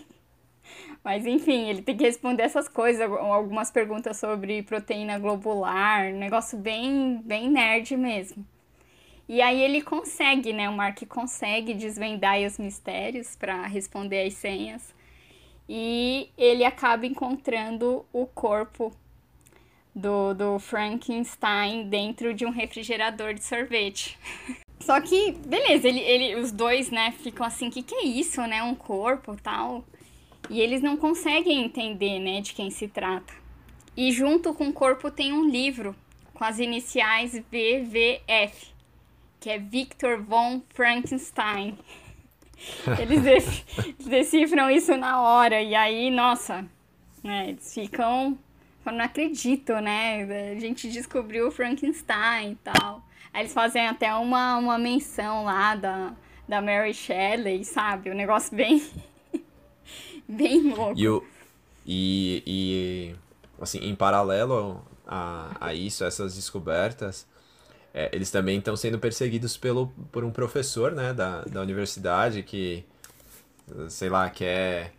[1.04, 7.22] Mas enfim, ele tem que responder essas coisas, algumas perguntas sobre proteína globular, negócio bem,
[7.24, 8.44] bem nerd mesmo.
[9.28, 10.68] E aí ele consegue, né?
[10.68, 14.94] O Mark consegue desvendar os mistérios para responder as senhas.
[15.68, 18.92] E ele acaba encontrando o corpo
[19.94, 24.18] do, do Frankenstein dentro de um refrigerador de sorvete.
[24.85, 28.42] Só que, beleza, ele, ele, os dois, né, ficam assim, o que, que é isso,
[28.42, 28.62] né?
[28.62, 29.83] Um corpo tal.
[30.51, 33.33] E eles não conseguem entender, né, de quem se trata.
[33.97, 35.97] E junto com o corpo tem um livro
[36.35, 38.75] com as iniciais VVF,
[39.40, 41.79] que é Victor von Frankenstein.
[43.01, 43.64] Eles
[43.99, 46.64] decifram isso na hora e aí, nossa,
[47.23, 48.38] né, eles ficam,
[48.87, 50.53] eu não acredito, né?
[50.53, 53.03] A gente descobriu o Frankenstein e tal.
[53.35, 56.12] Aí eles fazem até uma, uma menção lá da,
[56.49, 58.09] da Mary Shelley, sabe?
[58.09, 58.81] O um negócio bem
[60.29, 60.99] Bem louco.
[60.99, 61.25] E, o,
[61.85, 63.16] e, e
[63.61, 67.27] assim, em paralelo a, a isso, a essas descobertas,
[67.92, 72.85] é, eles também estão sendo perseguidos pelo, por um professor, né, da, da universidade que,
[73.88, 74.92] sei lá, quer,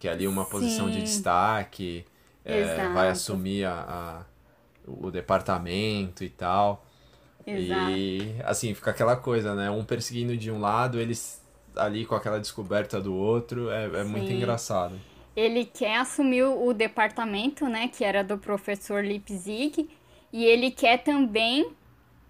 [0.00, 0.50] quer ali uma Sim.
[0.50, 2.04] posição de destaque,
[2.44, 4.24] é, vai assumir a, a,
[4.86, 6.84] o departamento e tal.
[7.46, 7.90] Exato.
[7.90, 11.42] E, assim, fica aquela coisa, né, um perseguindo de um lado, eles
[11.76, 14.94] ali com aquela descoberta do outro, é, é muito engraçado.
[15.34, 19.88] Ele quer assumir o departamento, né, que era do professor Leipzig,
[20.32, 21.72] e ele quer também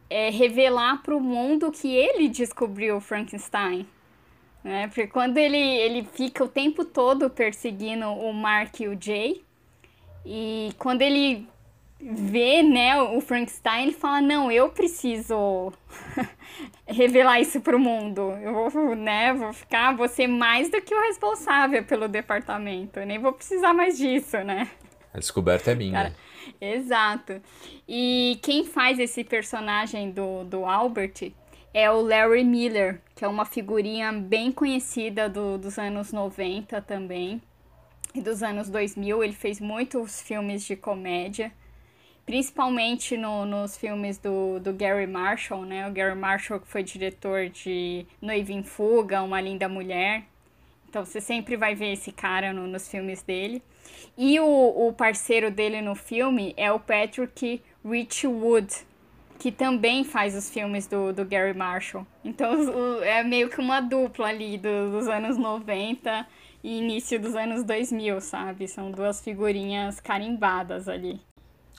[0.08, 3.86] é, revelar para o mundo que ele descobriu Frankenstein.
[4.62, 4.86] Né?
[4.86, 9.42] Porque quando ele, ele fica o tempo todo perseguindo o Mark e o Jay,
[10.24, 11.48] e quando ele
[12.02, 15.72] vê, né, o Frankenstein, ele fala, não, eu preciso
[16.84, 18.32] revelar isso pro mundo.
[18.42, 22.98] Eu vou, né, vou ficar, vou ser mais do que o responsável pelo departamento.
[22.98, 24.68] Eu nem vou precisar mais disso, né?
[25.14, 25.92] A descoberta é minha.
[25.92, 26.16] Cara,
[26.60, 27.40] exato.
[27.86, 31.32] E quem faz esse personagem do, do Albert
[31.72, 37.40] é o Larry Miller, que é uma figurinha bem conhecida do, dos anos 90 também.
[38.14, 41.52] E dos anos 2000, ele fez muitos filmes de comédia,
[42.24, 45.88] principalmente no, nos filmes do, do Gary Marshall, né?
[45.88, 50.24] O Gary Marshall que foi diretor de Noiva em Fuga, Uma Linda Mulher.
[50.88, 53.62] Então você sempre vai ver esse cara no, nos filmes dele.
[54.16, 58.68] E o, o parceiro dele no filme é o Patrick Richwood,
[59.38, 62.06] que também faz os filmes do, do Gary Marshall.
[62.24, 66.26] Então é meio que uma dupla ali do, dos anos 90
[66.62, 68.68] e início dos anos 2000, sabe?
[68.68, 71.20] São duas figurinhas carimbadas ali.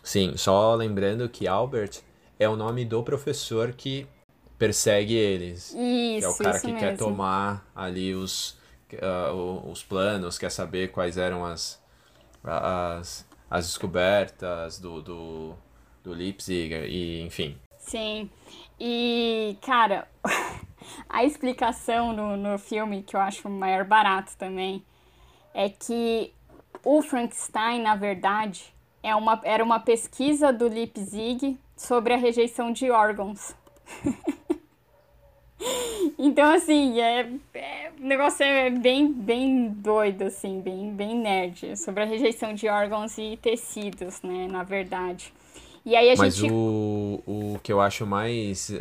[0.04, 2.02] Sim, só lembrando que Albert
[2.38, 4.06] é o nome do professor que
[4.60, 5.70] persegue eles.
[5.70, 6.80] Isso, que é o cara que mesmo.
[6.80, 8.60] quer tomar ali os,
[8.94, 11.82] uh, os planos, quer saber quais eram as,
[12.44, 15.56] as, as descobertas do, do,
[16.04, 17.58] do Leipzig, e enfim.
[17.78, 18.30] Sim,
[18.80, 20.08] e cara,
[21.08, 24.84] a explicação no, no filme, que eu acho o maior barato também,
[25.54, 26.34] é que
[26.84, 28.73] o Frankenstein, na verdade,
[29.04, 33.54] é uma, era uma pesquisa do Leipzig sobre a rejeição de órgãos.
[36.18, 42.04] então, assim, é, é, o negócio é bem, bem doido, assim, bem, bem nerd, sobre
[42.04, 45.34] a rejeição de órgãos e tecidos, né, na verdade.
[45.86, 46.54] E aí a Mas gente...
[46.54, 48.72] o, o que eu acho mais...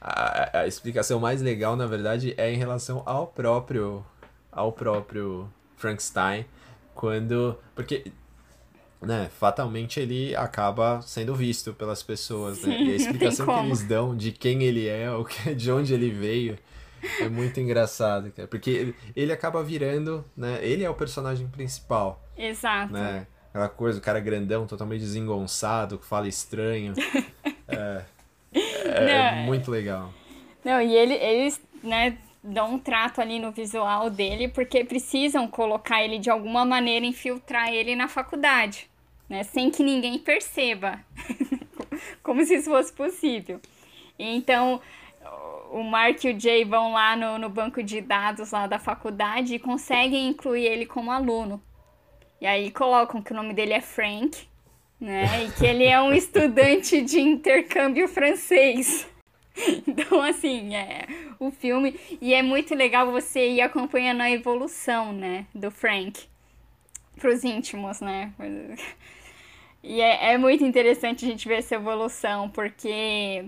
[0.00, 4.04] A, a explicação mais legal, na verdade, é em relação ao próprio,
[4.50, 6.44] ao próprio Frankenstein,
[6.94, 7.58] quando...
[7.74, 8.12] Porque
[9.02, 12.80] né, fatalmente ele acaba sendo visto pelas pessoas, né?
[12.80, 16.10] E a explicação que eles dão de quem ele é, o que, de onde ele
[16.10, 16.56] veio,
[17.20, 18.46] é muito engraçado, cara.
[18.46, 20.58] Porque ele, ele acaba virando, né?
[20.62, 22.22] Ele é o personagem principal.
[22.36, 22.92] Exato.
[22.92, 23.26] Né?
[23.50, 26.94] Aquela coisa, o cara grandão, totalmente desengonçado, que fala estranho.
[27.66, 28.04] é,
[28.54, 30.12] é, é muito legal.
[30.64, 36.04] Não, e ele, eles, né, dão um trato ali no visual dele, porque precisam colocar
[36.04, 38.91] ele de alguma maneira, infiltrar ele na faculdade
[39.28, 39.42] né?
[39.42, 41.00] Sem que ninguém perceba.
[42.22, 43.60] Como se isso fosse possível.
[44.18, 44.80] Então,
[45.72, 49.54] o Mark e o Jay vão lá no, no banco de dados lá da faculdade
[49.54, 51.60] e conseguem incluir ele como aluno.
[52.40, 54.46] E aí colocam que o nome dele é Frank,
[55.00, 55.44] né?
[55.44, 59.08] E que ele é um estudante de intercâmbio francês.
[59.86, 61.06] Então, assim, é
[61.38, 61.94] o filme.
[62.22, 65.44] E é muito legal você ir acompanhando a evolução, né?
[65.54, 66.24] Do Frank.
[67.22, 68.32] Pros íntimos, né?
[69.84, 73.44] E é, é muito interessante a gente ver essa evolução, porque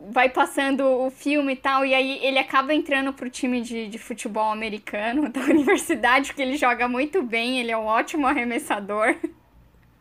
[0.00, 3.98] vai passando o filme e tal, e aí ele acaba entrando pro time de, de
[3.98, 9.14] futebol americano da universidade, porque ele joga muito bem, ele é um ótimo arremessador.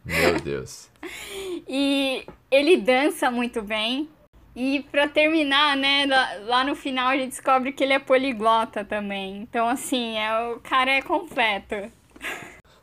[0.06, 0.90] Meu Deus.
[1.68, 4.08] e ele dança muito bem.
[4.56, 8.86] E para terminar, né, lá, lá, no final a gente descobre que ele é poliglota
[8.86, 9.42] também.
[9.42, 11.92] Então, assim, é, o cara é completo.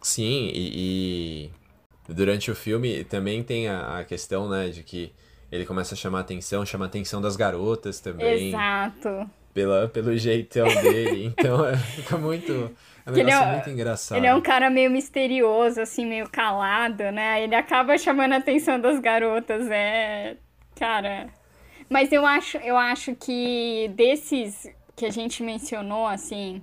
[0.02, 1.50] Sim, e,
[2.08, 5.12] e durante o filme também tem a, a, questão, né, de que
[5.50, 8.48] ele começa a chamar atenção, chama a atenção das garotas também.
[8.48, 9.30] Exato.
[9.54, 11.26] Pela, pelo jeitão dele.
[11.26, 12.74] Então é, fica muito.
[13.04, 14.18] É um negócio é, muito engraçado.
[14.18, 17.42] Ele é um cara meio misterioso, assim, meio calado, né?
[17.42, 19.70] Ele acaba chamando a atenção das garotas.
[19.70, 20.36] É.
[20.74, 21.28] Cara.
[21.90, 26.62] Mas eu acho, eu acho que desses que a gente mencionou, assim,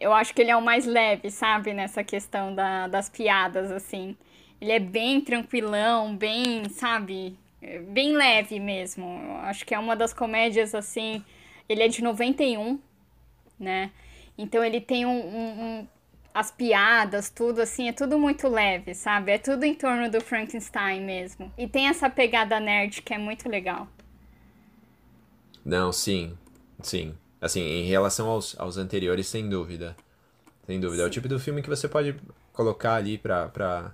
[0.00, 1.72] eu acho que ele é o mais leve, sabe?
[1.72, 4.16] Nessa questão da, das piadas, assim.
[4.60, 7.38] Ele é bem tranquilão, bem, sabe?
[7.62, 9.06] É, bem leve mesmo.
[9.06, 11.24] Eu acho que é uma das comédias, assim.
[11.68, 12.78] Ele é de 91,
[13.58, 13.90] né?
[14.36, 15.86] Então ele tem um, um, um
[16.32, 19.32] as piadas, tudo assim, é tudo muito leve, sabe?
[19.32, 21.52] É tudo em torno do Frankenstein mesmo.
[21.58, 23.88] E tem essa pegada nerd que é muito legal.
[25.64, 26.38] Não, sim.
[26.80, 27.14] Sim.
[27.40, 29.96] Assim, em relação aos, aos anteriores, sem dúvida.
[30.66, 31.02] Sem dúvida.
[31.02, 31.04] Sim.
[31.04, 32.16] É o tipo do filme que você pode
[32.52, 33.92] colocar ali pra, pra,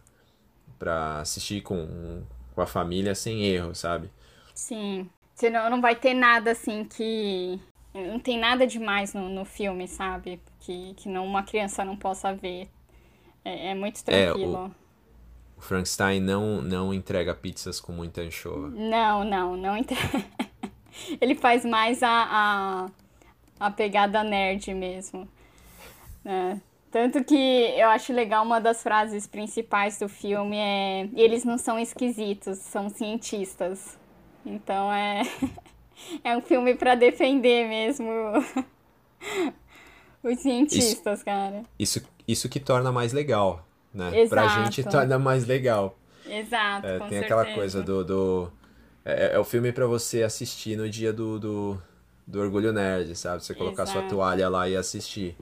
[0.79, 2.23] pra assistir com,
[2.55, 4.11] com a família sem erro, sabe?
[4.55, 5.09] Sim.
[5.35, 7.61] Senão não vai ter nada assim que.
[7.93, 10.41] Não tem nada demais no, no filme, sabe?
[10.61, 12.69] Que, que não, uma criança não possa ver.
[13.45, 14.57] É, é muito tranquilo.
[14.57, 14.85] É, o...
[15.57, 18.69] O Frankenstein não, não entrega pizzas com muita anchova.
[18.71, 20.25] Não, não, não entrega.
[21.21, 22.91] Ele faz mais a, a,
[23.59, 25.29] a pegada nerd mesmo.
[26.25, 26.61] Né?
[26.91, 31.79] Tanto que eu acho legal uma das frases principais do filme é eles não são
[31.79, 33.99] esquisitos, são cientistas.
[34.47, 35.23] Então é
[36.23, 38.09] é um filme para defender mesmo
[40.23, 41.63] os cientistas, isso, cara.
[41.79, 44.21] Isso isso que torna mais legal, né?
[44.21, 44.31] Exato.
[44.31, 45.99] Pra gente torna mais legal.
[46.27, 47.25] Exato, é, Tem certeza.
[47.25, 48.05] aquela coisa do...
[48.05, 48.53] do
[49.05, 51.83] é, é o filme para você assistir no dia do, do,
[52.27, 53.45] do Orgulho Nerd, sabe?
[53.45, 54.01] Você colocar Exato.
[54.01, 55.37] sua toalha lá e assistir.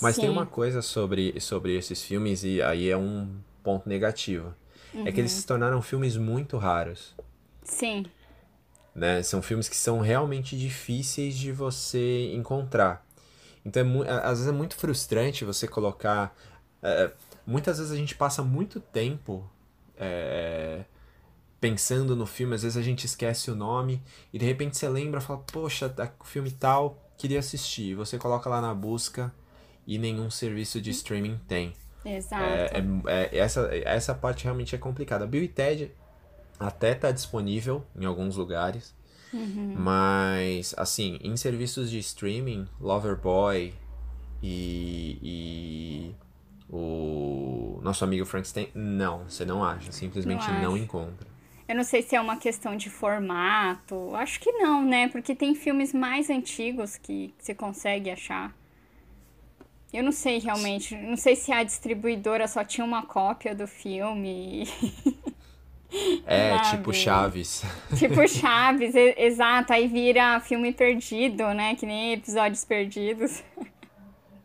[0.00, 0.22] Mas Sim.
[0.22, 4.54] tem uma coisa sobre, sobre esses filmes, e aí é um ponto negativo.
[4.92, 5.06] Uhum.
[5.06, 5.40] É que eles uhum.
[5.40, 7.14] se tornaram filmes muito raros.
[7.62, 8.04] Sim.
[8.94, 9.22] Né?
[9.22, 13.06] São filmes que são realmente difíceis de você encontrar.
[13.64, 16.36] Então, é, às vezes é muito frustrante você colocar.
[16.82, 17.10] É,
[17.46, 19.48] muitas vezes a gente passa muito tempo
[19.96, 20.84] é,
[21.62, 24.02] pensando no filme, às vezes a gente esquece o nome
[24.32, 27.94] e de repente você lembra e fala: Poxa, tá, o filme tal, queria assistir.
[27.94, 29.32] Você coloca lá na busca
[29.86, 31.72] e nenhum serviço de streaming tem.
[32.04, 32.42] Exato.
[32.42, 35.24] É, é, é, essa, essa parte realmente é complicada.
[35.24, 35.92] Bill e Ted
[36.58, 38.92] até tá disponível em alguns lugares.
[39.32, 39.74] Uhum.
[39.78, 43.72] Mas, assim, em serviços de streaming, Loverboy
[44.42, 46.14] e, e
[46.68, 49.92] o nosso amigo Frankenstein, não, você não acha.
[49.92, 51.31] Simplesmente não, não encontra.
[51.72, 54.14] Eu não sei se é uma questão de formato.
[54.14, 55.08] Acho que não, né?
[55.08, 58.54] Porque tem filmes mais antigos que você consegue achar.
[59.90, 60.94] Eu não sei realmente.
[60.94, 64.68] Não sei se a distribuidora só tinha uma cópia do filme.
[66.26, 66.70] É, Sabe?
[66.70, 67.62] tipo Chaves.
[67.98, 69.74] Tipo Chaves, exato.
[69.74, 71.74] Aí vira filme perdido, né?
[71.74, 73.44] Que nem episódios perdidos.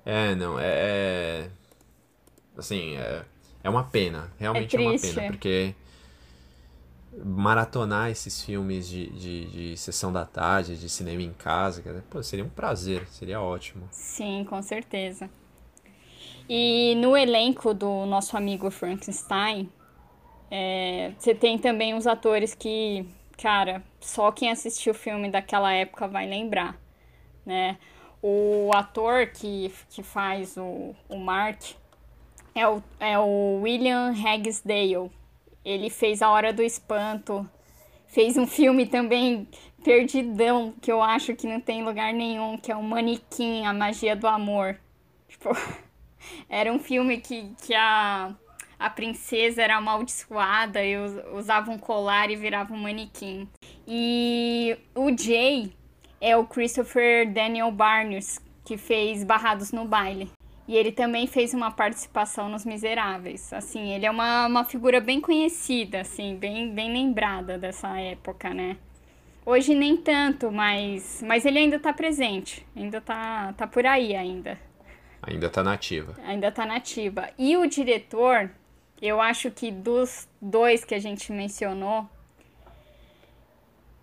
[0.05, 0.65] É, não, é.
[0.65, 1.49] é
[2.57, 3.23] assim, é,
[3.63, 4.29] é uma pena.
[4.37, 5.73] Realmente é, é uma pena, porque
[7.23, 12.45] maratonar esses filmes de, de, de, sessão da tarde, de cinema em casa, pô, seria
[12.45, 13.87] um prazer, seria ótimo.
[13.91, 15.29] Sim, com certeza.
[16.49, 19.69] E no elenco do nosso amigo Frankenstein,
[20.49, 23.05] é, você tem também os atores que,
[23.37, 26.79] cara, só quem assistiu o filme daquela época vai lembrar,
[27.45, 27.77] né?
[28.21, 31.61] O ator que, que faz o, o Mark
[32.55, 35.11] é o, é o William Hagsdale.
[35.67, 37.47] Ele fez A Hora do Espanto.
[38.07, 39.45] Fez um filme também
[39.83, 44.15] perdidão, que eu acho que não tem lugar nenhum, que é o Manequim, A Magia
[44.15, 44.79] do Amor.
[45.27, 45.49] Tipo,
[46.47, 48.33] era um filme que, que a
[48.79, 50.95] a princesa era amaldiçoada e
[51.33, 53.49] usava um colar e virava um manequim.
[53.87, 55.73] E o Jay
[56.21, 60.29] é o Christopher Daniel Barnes, que fez Barrados no Baile.
[60.67, 63.53] E ele também fez uma participação nos Miseráveis.
[63.53, 68.77] Assim, ele é uma, uma figura bem conhecida, assim, bem, bem lembrada dessa época, né?
[69.45, 72.67] Hoje nem tanto, mas, mas ele ainda tá presente.
[72.75, 74.59] Ainda tá, tá por aí ainda.
[75.21, 76.15] Ainda tá nativa.
[76.25, 77.29] Ainda tá nativa.
[77.37, 78.51] E o diretor
[79.01, 82.09] eu acho que dos dois que a gente mencionou,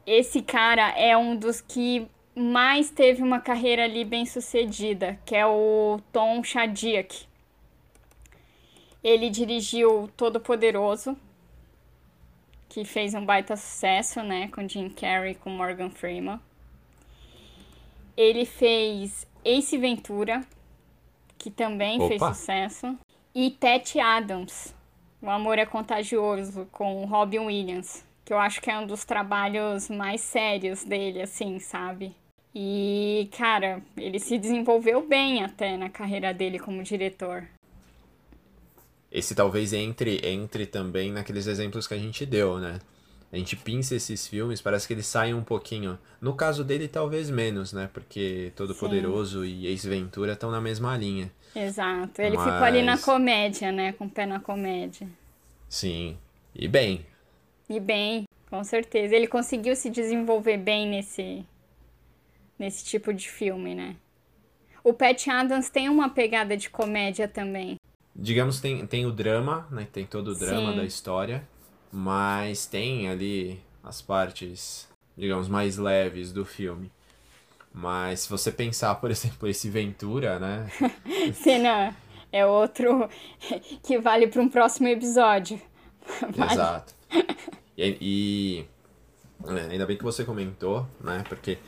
[0.07, 5.47] esse cara é um dos que mais teve uma carreira ali bem sucedida, que é
[5.47, 7.27] o Tom Shadyac.
[9.03, 11.17] Ele dirigiu Todo Poderoso,
[12.69, 16.41] que fez um baita sucesso, né, com Jim Carrey e com Morgan Freeman.
[18.17, 20.45] Ele fez Ace Ventura,
[21.39, 22.09] que também Opa.
[22.09, 22.99] fez sucesso,
[23.35, 24.75] e Tete Adams,
[25.21, 29.89] o Amor é Contagioso, com Robin Williams, que eu acho que é um dos trabalhos
[29.89, 32.15] mais sérios dele, assim, sabe?
[32.55, 37.45] E, cara, ele se desenvolveu bem até na carreira dele como diretor.
[39.11, 42.79] Esse talvez entre, entre também naqueles exemplos que a gente deu, né?
[43.33, 45.99] A gente pinça esses filmes, parece que eles saem um pouquinho.
[46.21, 47.91] No caso dele, talvez menos, né?
[47.93, 48.79] Porque Todo Sim.
[48.79, 51.33] Poderoso e Ace Ventura estão na mesma linha.
[51.57, 52.23] Exato.
[52.23, 52.45] Ele Mas...
[52.45, 53.93] ficou ali na comédia, né?
[53.93, 55.09] Com o pé na comédia.
[55.69, 56.17] Sim.
[56.55, 57.05] E bem.
[57.69, 59.17] E bem, com certeza.
[59.17, 61.45] Ele conseguiu se desenvolver bem nesse,
[62.59, 63.97] nesse tipo de filme, né?
[64.83, 67.77] O Pat Adams tem uma pegada de comédia também.
[68.15, 69.89] Digamos, tem, tem o drama, né?
[69.91, 70.77] Tem todo o drama Sim.
[70.77, 71.49] da história.
[71.91, 76.91] Mas tem ali as partes, digamos, mais leves do filme.
[77.73, 80.71] Mas se você pensar, por exemplo, esse Ventura, né?
[81.35, 81.97] Cena
[82.31, 83.09] é outro
[83.83, 85.61] que vale para um próximo episódio.
[86.53, 86.95] Exato.
[87.77, 88.67] E, e
[89.47, 91.25] é, ainda bem que você comentou, né?
[91.29, 91.59] Porque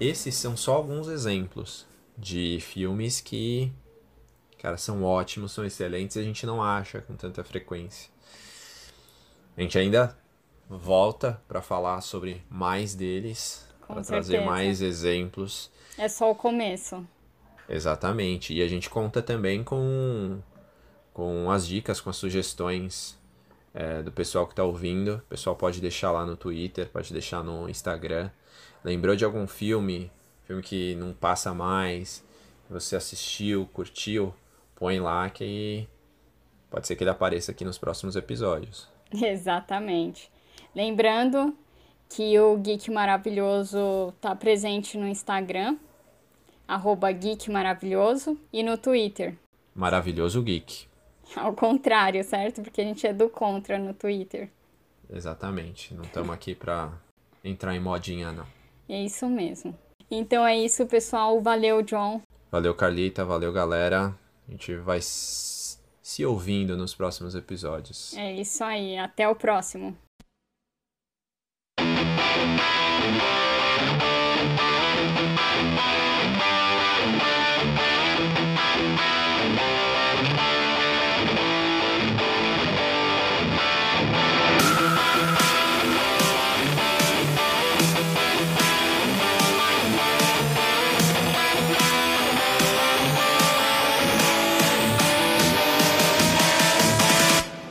[0.00, 1.86] esses são só alguns exemplos
[2.16, 3.70] de filmes que,
[4.58, 8.10] cara, são ótimos, são excelentes e a gente não acha com tanta frequência.
[9.56, 10.16] A gente ainda
[10.68, 15.70] volta para falar sobre mais deles para trazer mais exemplos.
[15.98, 17.06] É só o começo.
[17.68, 18.54] Exatamente.
[18.54, 20.40] E a gente conta também com,
[21.12, 23.18] com as dicas, com as sugestões
[23.74, 25.16] é, do pessoal que está ouvindo.
[25.16, 28.30] O pessoal pode deixar lá no Twitter, pode deixar no Instagram.
[28.84, 30.10] Lembrou de algum filme,
[30.44, 32.24] filme que não passa mais,
[32.68, 34.34] você assistiu, curtiu,
[34.74, 35.86] põe lá que
[36.70, 38.88] Pode ser que ele apareça aqui nos próximos episódios.
[39.12, 40.30] Exatamente.
[40.74, 41.52] Lembrando
[42.08, 45.76] que o Geek Maravilhoso tá presente no Instagram,
[46.66, 49.36] arroba Geek Maravilhoso, e no Twitter.
[49.74, 50.89] Maravilhoso Geek.
[51.36, 52.62] Ao contrário, certo?
[52.62, 54.50] Porque a gente é do contra no Twitter.
[55.08, 55.94] Exatamente.
[55.94, 56.92] Não estamos aqui pra
[57.44, 58.46] entrar em modinha, não.
[58.88, 59.76] É isso mesmo.
[60.10, 61.40] Então é isso, pessoal.
[61.40, 62.20] Valeu, John.
[62.50, 63.24] Valeu, Carlita.
[63.24, 64.14] Valeu, galera.
[64.48, 68.16] A gente vai se ouvindo nos próximos episódios.
[68.16, 68.98] É isso aí.
[68.98, 69.96] Até o próximo.